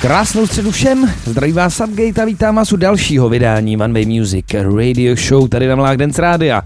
[0.00, 4.46] Krásnou středu všem, zdraví vás Subgate a vítám vás u dalšího vydání One Way Music
[4.76, 6.62] Radio Show tady na Mlák Dance Rádia.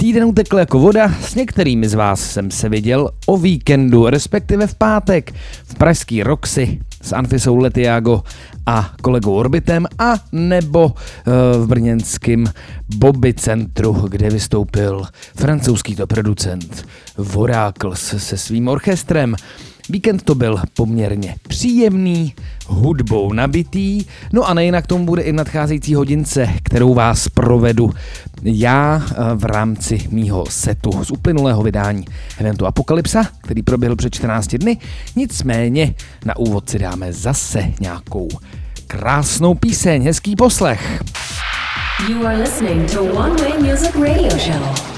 [0.00, 4.74] Týden utekl jako voda, s některými z vás jsem se viděl o víkendu, respektive v
[4.74, 8.22] pátek, v pražský Roxy s Anfisou Letiago
[8.66, 10.92] a kolegou Orbitem a nebo uh,
[11.62, 12.44] v brněnském
[12.96, 16.86] Bobby centru, kde vystoupil francouzský to producent
[17.16, 19.36] Voracles se svým orchestrem.
[19.90, 22.34] Víkend to byl poměrně příjemný,
[22.66, 27.90] hudbou nabitý, no a nejinak tomu bude i nadcházející hodince, kterou vás provedu
[28.42, 32.04] já eh, v rámci mýho setu z uplynulého vydání
[32.38, 34.76] eventu Apokalypsa, který proběhl před 14 dny.
[35.16, 35.94] Nicméně
[36.24, 38.28] na úvod si dáme zase nějakou
[38.86, 41.02] krásnou píseň, hezký poslech.
[42.08, 44.97] You are listening to One Way Music Radio Show.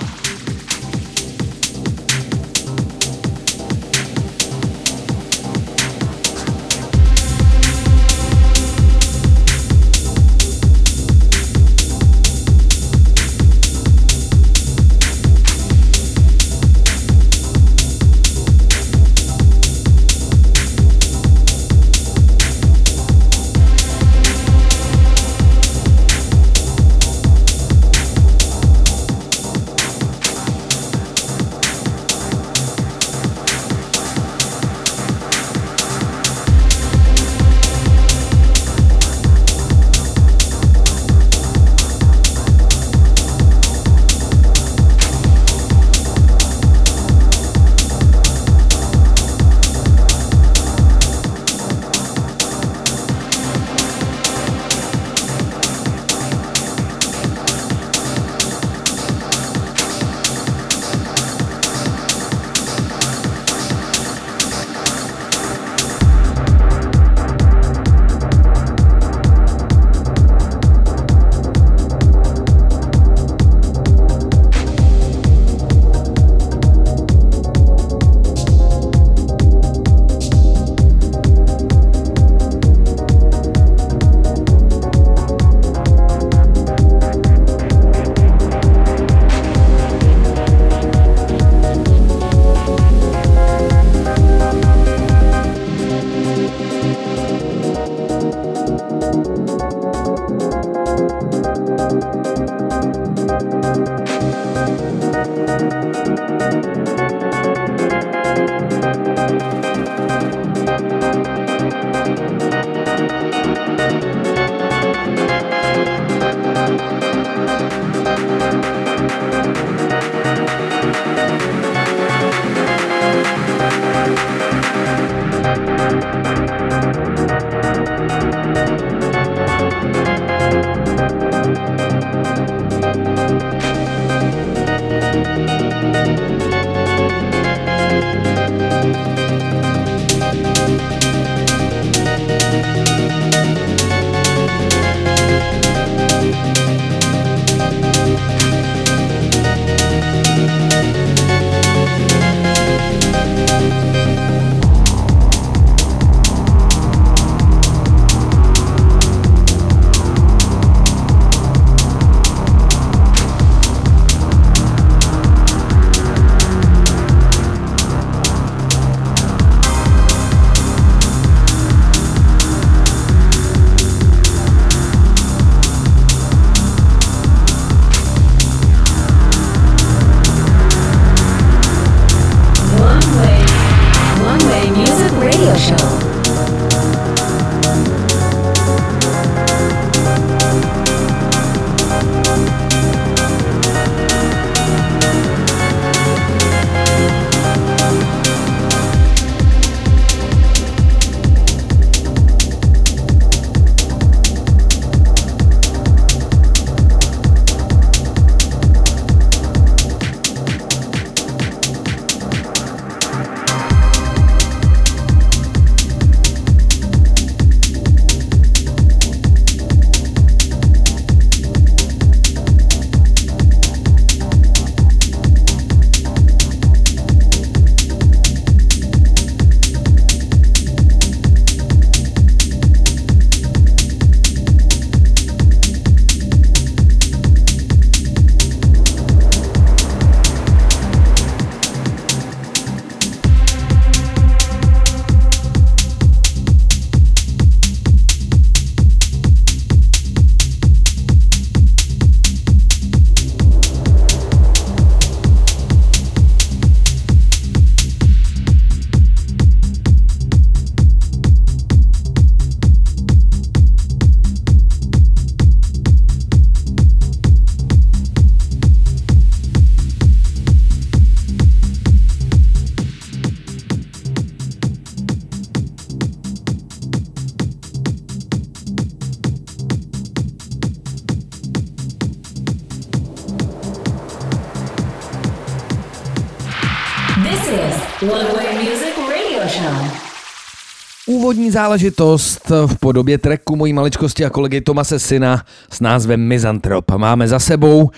[291.31, 296.91] Úvodní záležitost v podobě treku mojí maličkosti a kolegy Tomase Syna s názvem Mizantrop.
[296.91, 297.91] Máme za sebou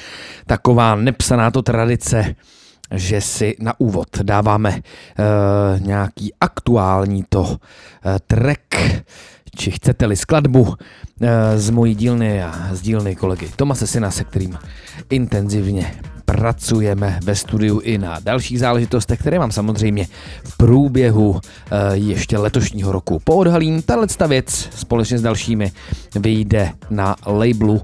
[0.47, 2.35] taková nepsaná to tradice,
[2.91, 7.57] že si na úvod dáváme uh, nějaký aktuální to uh,
[8.27, 8.75] track,
[9.57, 10.77] či chcete-li skladbu uh,
[11.57, 14.59] z mojí dílny a z dílny kolegy Tomase Syna, se kterým
[15.11, 20.07] intenzivně pracujeme ve studiu i na dalších záležitostech, které vám samozřejmě
[20.45, 21.41] v průběhu
[21.93, 23.83] ještě letošního roku poodhalím.
[23.83, 25.73] Tahle věc společně s dalšími
[26.17, 27.83] vyjde na labelu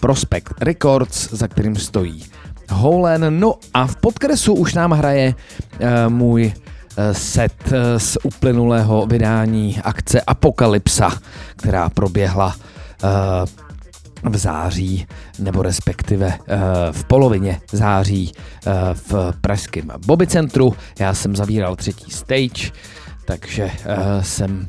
[0.00, 2.24] Prospect Records, za kterým stojí
[2.70, 3.40] Holen.
[3.40, 6.52] No a v podkresu už nám hraje uh, můj
[7.12, 11.12] set z uplynulého vydání akce Apokalypsa,
[11.56, 12.56] která proběhla
[14.30, 15.06] v září,
[15.38, 16.54] nebo respektive uh,
[16.92, 20.74] v polovině září uh, v pražském Bobby centru.
[20.98, 22.70] Já jsem zavíral třetí stage,
[23.24, 24.68] takže uh, jsem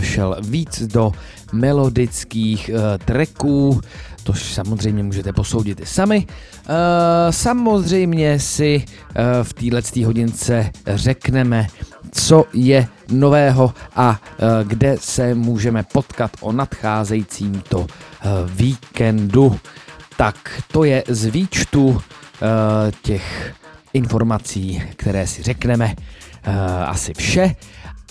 [0.00, 1.12] šel víc do
[1.52, 2.70] melodických
[3.04, 3.80] tracků,
[4.22, 6.26] to samozřejmě můžete posoudit i sami.
[7.30, 8.84] Samozřejmě si
[9.42, 11.66] v této hodince řekneme,
[12.12, 17.86] co je nového a uh, kde se můžeme potkat o nadcházejícím to uh,
[18.46, 19.58] víkendu.
[20.16, 21.98] Tak to je z výčtu uh,
[23.02, 23.54] těch
[23.92, 25.94] informací, které si řekneme,
[26.86, 27.54] asi vše.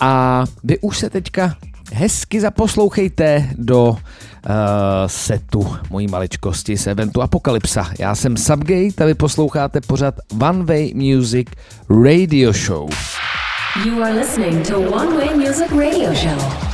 [0.00, 1.56] A vy už se teďka
[1.92, 3.96] hezky zaposlouchejte do uh,
[5.06, 7.90] setu mojí maličkosti z eventu Apokalypsa.
[7.98, 11.48] Já jsem Subgate a vy posloucháte pořad One Way Music
[12.04, 12.90] Radio Show.
[13.82, 16.73] You are listening to One Way Music Radio Show.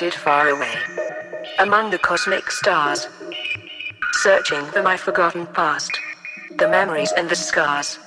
[0.00, 0.72] Drifted far away.
[1.58, 3.06] Among the cosmic stars.
[4.22, 5.90] Searching for my forgotten past.
[6.56, 7.98] The memories and the scars.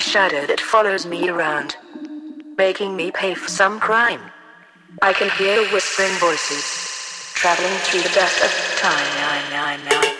[0.00, 1.76] Shadow that follows me around.
[2.56, 4.22] Making me pay for some crime.
[5.02, 6.64] I can hear whispering voices.
[7.34, 10.17] Traveling through the dust of time.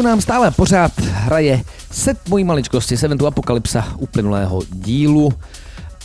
[0.00, 5.32] Progresu nám stále pořád hraje set mojí maličkosti Seven to Apokalypsa uplynulého dílu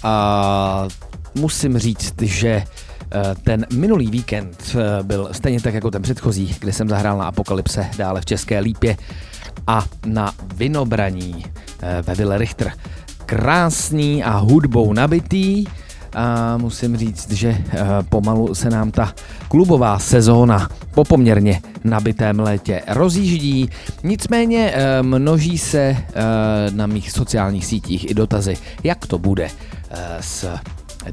[0.03, 0.87] a
[1.35, 2.65] musím říct, že eh,
[3.43, 7.89] ten minulý víkend eh, byl stejně tak jako ten předchozí, kde jsem zahrál na Apokalypse
[7.97, 8.97] dále v České Lípě
[9.67, 11.45] a na Vinobraní
[11.81, 12.71] eh, ve Ville Richter.
[13.25, 15.65] Krásný a hudbou nabitý,
[16.15, 19.13] a musím říct, že eh, pomalu se nám ta
[19.47, 23.69] klubová sezóna po poměrně nabitém létě rozjíždí.
[24.03, 26.03] Nicméně eh, množí se eh,
[26.71, 29.49] na mých sociálních sítích i dotazy, jak to bude
[30.19, 30.49] s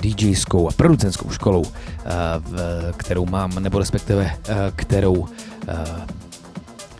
[0.02, 1.64] DJskou a producentskou školou,
[2.96, 4.30] kterou mám, nebo respektive
[4.76, 5.26] kterou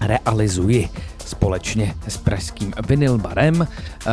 [0.00, 0.88] realizuji
[1.32, 3.66] společně s pražským Vinyl Barem.
[3.66, 4.10] Eh,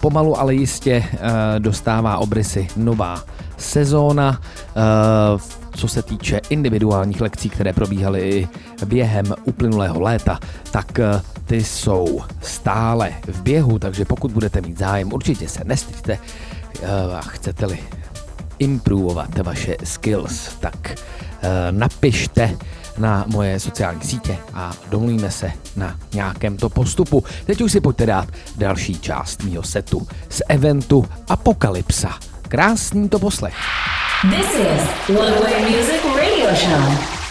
[0.00, 1.18] pomalu ale jistě eh,
[1.58, 3.24] dostává obrysy nová
[3.56, 4.80] sezóna, eh,
[5.76, 8.48] co se týče individuálních lekcí, které probíhaly i
[8.86, 10.38] během uplynulého léta,
[10.70, 11.00] tak
[11.44, 16.18] ty jsou stále v běhu, takže pokud budete mít zájem, určitě se nestyďte
[17.18, 17.78] a chcete-li
[18.58, 20.94] improvovat vaše skills, tak
[21.70, 22.56] napište
[22.98, 27.24] na moje sociální sítě a domluvíme se na nějakém to postupu.
[27.44, 32.18] Teď už si pojďte dát další část mýho setu z eventu Apokalypsa.
[32.48, 33.54] Krásný to poslech.
[34.30, 37.21] This is One Way Music Radio Show.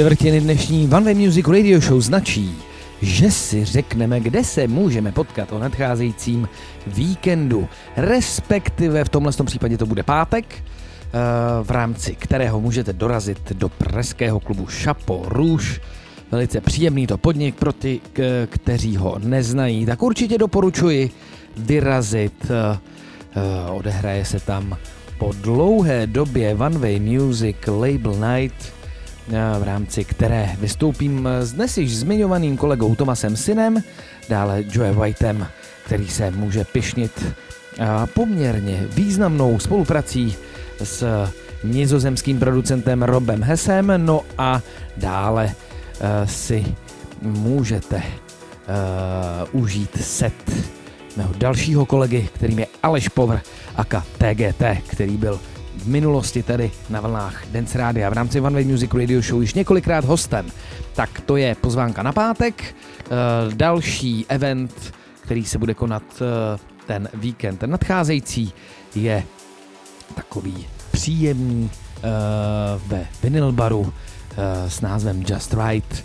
[0.00, 2.56] Čtvrtiny dnešní One Way Music Radio Show značí,
[3.02, 6.48] že si řekneme, kde se můžeme potkat o nadcházejícím
[6.86, 7.68] víkendu.
[7.96, 10.62] Respektive v tomhle případě to bude pátek, eh,
[11.62, 15.80] v rámci kterého můžete dorazit do pražského klubu Chapeau Rouge.
[16.30, 18.00] Velice příjemný to podnik pro ty,
[18.46, 21.10] kteří ho neznají, tak určitě doporučuji
[21.56, 22.32] vyrazit.
[22.44, 22.78] Eh,
[23.36, 24.76] eh, odehraje se tam
[25.18, 28.79] po dlouhé době One Way Music Label Night,
[29.58, 33.82] v rámci které vystoupím s dnes již zmiňovaným kolegou Tomasem Synem,
[34.28, 35.46] dále Joe Whiteem,
[35.84, 37.26] který se může pišnit
[38.14, 40.36] poměrně významnou spoluprací
[40.82, 41.28] s
[41.64, 44.62] nizozemským producentem Robem Hesem, no a
[44.96, 45.54] dále
[46.24, 46.74] si
[47.22, 48.02] můžete
[49.52, 50.34] užít set
[51.16, 53.38] mého dalšího kolegy, kterým je Aleš Povr
[53.76, 55.40] aka TGT, který byl
[55.82, 59.54] v minulosti tedy na vlnách Dance Rádia v rámci One Way Music Radio Show již
[59.54, 60.46] několikrát hostem.
[60.94, 62.64] Tak to je pozvánka na pátek.
[62.64, 62.70] Uh,
[63.54, 66.26] další event, který se bude konat uh,
[66.86, 68.52] ten víkend, ten nadcházející,
[68.94, 69.22] je
[70.14, 71.70] takový příjemný uh,
[72.86, 73.92] ve vinyl baru
[74.68, 76.04] s názvem Just Right,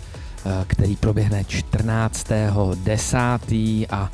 [0.66, 3.86] který proběhne 14.10.
[3.90, 4.10] a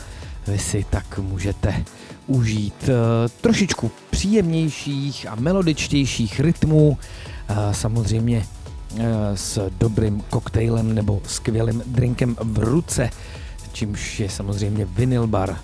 [0.47, 1.85] vy si tak můžete
[2.27, 2.95] užít uh,
[3.41, 9.05] trošičku příjemnějších a melodičtějších rytmů, uh, samozřejmě uh,
[9.35, 13.11] s dobrým koktejlem nebo skvělým drinkem v ruce,
[13.73, 15.57] čímž je samozřejmě vinyl bar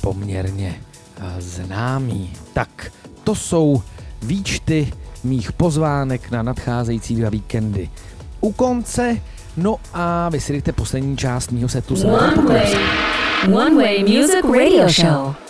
[0.00, 0.80] poměrně
[1.38, 2.32] známý.
[2.52, 2.92] Tak
[3.24, 3.82] to jsou
[4.22, 4.92] výčty
[5.24, 7.90] mých pozvánek na nadcházející dva víkendy.
[8.40, 9.16] U konce,
[9.56, 11.94] no a vy si poslední část mýho setu.
[11.94, 12.34] One
[13.54, 15.41] one way Music Radio Show.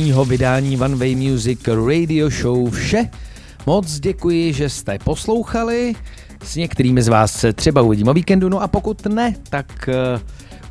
[0.00, 3.08] Dnešního vydání One Way Music Radio Show vše.
[3.66, 5.94] Moc děkuji, že jste poslouchali.
[6.44, 9.88] S některými z vás se třeba uvidím o víkendu, no a pokud ne, tak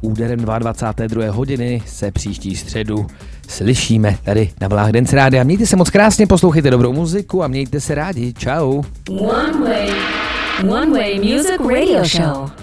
[0.01, 1.31] uh, úderem 22.
[1.31, 3.07] hodiny se příští středu
[3.47, 5.43] slyšíme tady na Vláh Dance Rádia.
[5.43, 8.33] Mějte se moc krásně, poslouchejte dobrou muziku a mějte se rádi.
[8.33, 8.81] Ciao.
[9.09, 9.89] One Way.
[10.69, 12.58] One Way Music Radio Show.